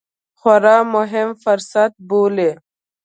[0.39, 2.51] خورا مهم فرصت بولي